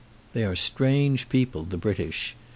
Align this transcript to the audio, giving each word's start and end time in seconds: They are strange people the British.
They 0.33 0.43
are 0.45 0.55
strange 0.55 1.29
people 1.29 1.61
the 1.61 1.77
British. 1.77 2.35